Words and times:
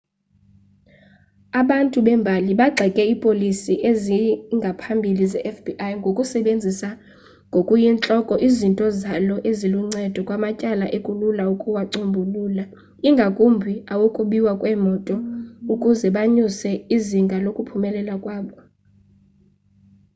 abantu 1.61 1.97
bembali 2.07 2.51
bagxeke 2.59 3.03
iipolisi 3.07 3.73
zangaphambili 4.03 5.23
zefbi 5.33 5.71
ngokusebenzisa 5.99 6.89
ngokuyintloko 7.49 8.33
izinto 8.47 8.85
zalo 9.01 9.35
eziluncedo 9.49 10.19
kumatyala 10.27 10.85
ekulula 10.97 11.43
ukuwacombulula 11.53 12.63
ingakumbi 13.09 13.73
awokubiwa 13.93 14.51
kweemoto 14.59 15.15
ukuze 15.73 16.07
banyuse 16.15 16.71
izinga 16.95 17.37
lokuphumelela 17.45 18.13
kwabo 18.23 18.57